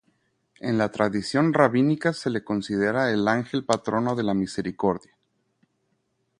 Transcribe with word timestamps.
En 0.59 0.79
la 0.79 0.89
tradición 0.91 1.53
rabínica 1.53 2.11
se 2.11 2.31
le 2.31 2.43
considera 2.43 3.11
el 3.11 3.27
ángel 3.27 3.63
patrono 3.63 4.15
de 4.15 4.23
la 4.23 4.33
misericordia. 4.33 5.13